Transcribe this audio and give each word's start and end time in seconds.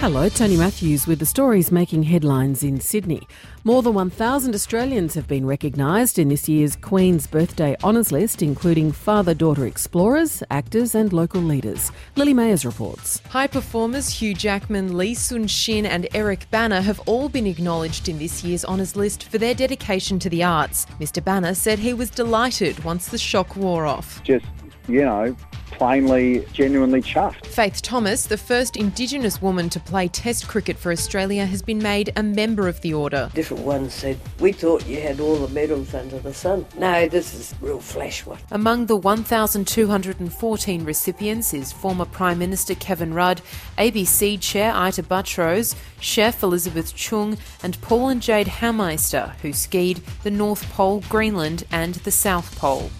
Hello, 0.00 0.30
Tony 0.30 0.56
Matthews 0.56 1.06
with 1.06 1.18
the 1.18 1.26
stories 1.26 1.70
making 1.70 2.04
headlines 2.04 2.62
in 2.62 2.80
Sydney. 2.80 3.28
More 3.64 3.82
than 3.82 3.92
1,000 3.92 4.54
Australians 4.54 5.12
have 5.12 5.28
been 5.28 5.44
recognised 5.44 6.18
in 6.18 6.30
this 6.30 6.48
year's 6.48 6.74
Queen's 6.74 7.26
Birthday 7.26 7.76
Honours 7.84 8.10
List, 8.10 8.40
including 8.40 8.92
father 8.92 9.34
daughter 9.34 9.66
explorers, 9.66 10.42
actors, 10.50 10.94
and 10.94 11.12
local 11.12 11.42
leaders. 11.42 11.92
Lily 12.16 12.32
Mayers 12.32 12.64
reports. 12.64 13.18
High 13.28 13.46
performers 13.46 14.08
Hugh 14.08 14.32
Jackman, 14.32 14.96
Lee 14.96 15.12
Sun 15.12 15.48
Shin, 15.48 15.84
and 15.84 16.08
Eric 16.14 16.50
Bana 16.50 16.80
have 16.80 17.00
all 17.00 17.28
been 17.28 17.46
acknowledged 17.46 18.08
in 18.08 18.18
this 18.18 18.42
year's 18.42 18.64
Honours 18.64 18.96
List 18.96 19.24
for 19.24 19.36
their 19.36 19.52
dedication 19.52 20.18
to 20.20 20.30
the 20.30 20.42
arts. 20.42 20.86
Mr. 20.98 21.22
Bana 21.22 21.54
said 21.54 21.78
he 21.78 21.92
was 21.92 22.08
delighted 22.08 22.82
once 22.84 23.08
the 23.08 23.18
shock 23.18 23.54
wore 23.54 23.84
off. 23.84 24.24
Just, 24.24 24.46
you 24.88 25.02
know, 25.02 25.36
plainly, 25.80 26.44
genuinely 26.52 27.00
chuffed. 27.00 27.46
Faith 27.46 27.80
Thomas, 27.80 28.26
the 28.26 28.36
first 28.36 28.76
Indigenous 28.76 29.40
woman 29.40 29.70
to 29.70 29.80
play 29.80 30.08
Test 30.08 30.46
cricket 30.46 30.76
for 30.76 30.92
Australia, 30.92 31.46
has 31.46 31.62
been 31.62 31.78
made 31.78 32.12
a 32.16 32.22
member 32.22 32.68
of 32.68 32.78
the 32.82 32.92
order. 32.92 33.30
Different 33.32 33.64
ones 33.64 33.94
said, 33.94 34.18
We 34.40 34.52
thought 34.52 34.86
you 34.86 35.00
had 35.00 35.20
all 35.20 35.36
the 35.36 35.48
medals 35.54 35.94
under 35.94 36.18
the 36.18 36.34
sun. 36.34 36.66
No, 36.76 37.08
this 37.08 37.32
is 37.32 37.54
real 37.62 37.80
flash 37.80 38.26
one. 38.26 38.36
Among 38.50 38.86
the 38.86 38.96
1,214 38.96 40.84
recipients 40.84 41.54
is 41.54 41.72
former 41.72 42.04
Prime 42.04 42.38
Minister 42.38 42.74
Kevin 42.74 43.14
Rudd, 43.14 43.40
ABC 43.78 44.38
Chair 44.38 44.74
Ita 44.74 45.02
Buttrose, 45.02 45.74
Chef 45.98 46.42
Elizabeth 46.42 46.94
Chong, 46.94 47.38
and 47.62 47.80
Paul 47.80 48.10
and 48.10 48.20
Jade 48.20 48.48
Hameister, 48.48 49.34
who 49.36 49.54
skied 49.54 50.02
the 50.24 50.30
North 50.30 50.70
Pole, 50.72 51.02
Greenland, 51.08 51.64
and 51.72 51.94
the 51.94 52.10
South 52.10 52.58
Pole. 52.58 52.90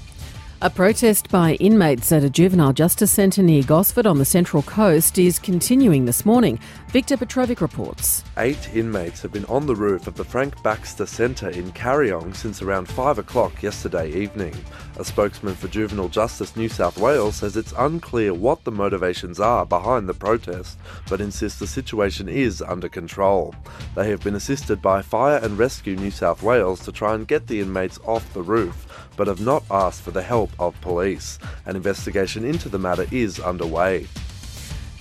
A 0.62 0.69
protest 0.69 1.30
by 1.30 1.55
inmates 1.55 2.12
at 2.12 2.23
a 2.23 2.28
juvenile 2.28 2.74
justice 2.74 3.10
centre 3.10 3.42
near 3.42 3.62
Gosford 3.62 4.06
on 4.06 4.19
the 4.19 4.27
Central 4.27 4.62
Coast 4.62 5.16
is 5.16 5.38
continuing 5.38 6.05
this 6.05 6.27
morning. 6.27 6.60
Victor 6.88 7.16
Petrovic 7.16 7.62
reports. 7.62 8.23
Eight 8.36 8.69
inmates 8.74 9.22
have 9.22 9.33
been 9.33 9.47
on 9.47 9.66
the 9.66 9.75
roof 9.75 10.06
of 10.06 10.16
the 10.16 10.25
Frank 10.25 10.62
Baxter 10.62 11.06
Centre 11.06 11.48
in 11.48 11.72
Kariong 11.72 12.36
since 12.36 12.61
around 12.61 12.88
5 12.88 13.20
o'clock 13.20 13.62
yesterday 13.62 14.12
evening. 14.12 14.55
A 14.98 15.05
spokesman 15.05 15.55
for 15.55 15.69
Juvenile 15.69 16.11
Justice 16.11 16.55
New 16.56 16.69
South 16.69 16.98
Wales 16.98 17.36
says 17.36 17.56
it's 17.56 17.72
unclear 17.78 18.34
what 18.34 18.62
the 18.64 18.70
motivations 18.70 19.41
are 19.41 19.64
behind 19.64 20.06
the 20.06 20.12
protest, 20.12 20.77
but 21.08 21.22
insists 21.22 21.58
the 21.58 21.66
situation 21.66 22.28
is 22.28 22.61
under 22.61 22.91
control. 22.91 23.55
They 23.94 24.11
have 24.11 24.22
been 24.22 24.34
assisted 24.34 24.83
by 24.83 25.00
Fire 25.00 25.38
and 25.42 25.56
Rescue 25.56 25.97
New 25.97 26.11
South 26.11 26.42
Wales 26.42 26.81
to 26.81 26.92
try 26.92 27.14
and 27.14 27.27
get 27.27 27.47
the 27.47 27.61
inmates 27.61 27.98
off 28.05 28.31
the 28.34 28.42
roof, 28.42 29.08
but 29.16 29.27
have 29.27 29.41
not 29.41 29.64
asked 29.70 30.03
for 30.03 30.11
the 30.11 30.22
help 30.22 30.50
of 30.59 30.81
police. 30.81 31.39
An 31.67 31.77
investigation 31.77 32.45
into 32.45 32.69
the 32.69 32.79
matter 32.79 33.06
is 33.11 33.39
underway. 33.41 34.06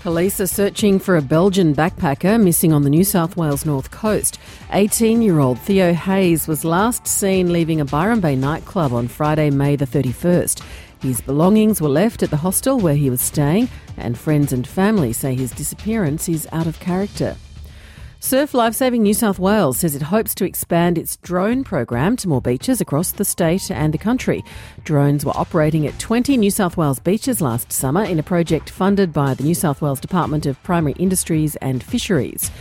Police 0.02 0.40
are 0.40 0.48
searching 0.48 0.98
for 0.98 1.18
a 1.18 1.22
Belgian 1.22 1.76
backpacker 1.76 2.42
missing 2.42 2.72
on 2.72 2.84
the 2.84 2.90
New 2.90 3.04
South 3.04 3.36
Wales 3.36 3.66
north 3.66 3.92
coast. 3.92 4.40
18 4.72 5.22
year 5.22 5.40
old 5.40 5.60
Theo 5.60 5.94
Hayez 5.94 6.48
was 6.48 6.64
last 6.64 7.06
seen 7.06 7.52
leaving 7.52 7.82
a 7.82 7.86
Byron 7.86 8.22
Bay 8.22 8.38
nightclub 8.38 8.94
on 8.94 9.10
Friday, 9.10 9.50
May 9.50 9.76
the 9.76 9.86
31st. 9.86 10.64
His 11.02 11.20
belongings 11.20 11.82
were 11.82 11.90
left 11.90 12.24
at 12.24 12.30
the 12.30 12.38
hostel 12.38 12.80
where 12.80 12.96
he 12.96 13.10
was 13.10 13.20
staying, 13.20 13.68
and 13.98 14.18
friends 14.18 14.54
and 14.54 14.66
family 14.66 15.12
say 15.12 15.36
his 15.36 15.52
disappearance 15.52 16.30
is 16.30 16.48
out 16.54 16.68
of 16.68 16.80
character. 16.80 17.36
Surf 18.22 18.54
Lifesaving 18.54 19.04
New 19.04 19.14
South 19.14 19.40
Wales 19.40 19.78
says 19.78 19.96
it 19.96 20.02
hopes 20.02 20.36
to 20.36 20.46
expand 20.46 20.98
its 20.98 21.16
drone 21.18 21.64
program 21.64 22.18
to 22.18 22.28
more 22.28 22.42
beaches 22.42 22.82
across 22.82 23.14
the 23.14 23.24
state 23.24 23.72
and 23.72 23.94
the 23.94 23.98
country. 23.98 24.44
Drones 24.84 25.24
were 25.24 25.38
operating 25.38 25.88
at 25.88 25.98
20 26.00 26.36
New 26.36 26.52
South 26.52 26.76
Wales 26.76 27.00
beaches 27.00 27.40
last 27.40 27.72
summer 27.72 28.04
in 28.04 28.20
a 28.20 28.24
project 28.24 28.70
funded 28.72 29.14
by 29.14 29.34
the 29.34 29.44
New 29.44 29.56
South 29.56 29.82
Wales 29.82 30.02
Department 30.02 30.46
of 30.46 30.62
Primary 30.64 30.96
Industries 31.00 31.56
and 31.58 31.82
Fisheries. 31.82 32.52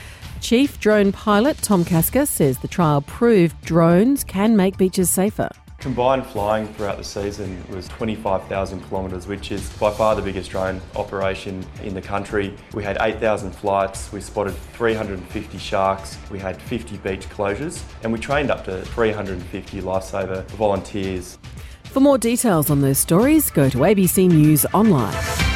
Chief 0.40 0.78
drone 0.78 1.10
pilot 1.10 1.56
Tom 1.58 1.84
Kaska 1.84 2.24
says 2.24 2.58
the 2.58 2.68
trial 2.68 3.00
proved 3.02 3.60
drones 3.62 4.22
can 4.22 4.56
make 4.56 4.78
beaches 4.78 5.10
safer. 5.10 5.50
Combined 5.78 6.26
flying 6.26 6.66
throughout 6.74 6.98
the 6.98 7.04
season 7.04 7.64
was 7.70 7.86
25,000 7.86 8.80
kilometres, 8.88 9.28
which 9.28 9.52
is 9.52 9.70
by 9.74 9.92
far 9.92 10.16
the 10.16 10.22
biggest 10.22 10.50
drone 10.50 10.80
operation 10.96 11.64
in 11.84 11.94
the 11.94 12.02
country. 12.02 12.52
We 12.74 12.82
had 12.82 12.98
8,000 13.00 13.52
flights, 13.52 14.12
we 14.12 14.20
spotted 14.20 14.56
350 14.74 15.56
sharks, 15.58 16.18
we 16.32 16.40
had 16.40 16.60
50 16.62 16.96
beach 16.96 17.28
closures, 17.28 17.80
and 18.02 18.12
we 18.12 18.18
trained 18.18 18.50
up 18.50 18.64
to 18.64 18.82
350 18.86 19.80
lifesaver 19.82 20.44
volunteers. 20.46 21.38
For 21.84 22.00
more 22.00 22.18
details 22.18 22.70
on 22.70 22.80
those 22.80 22.98
stories, 22.98 23.48
go 23.48 23.68
to 23.68 23.78
ABC 23.78 24.28
News 24.28 24.66
Online. 24.74 25.47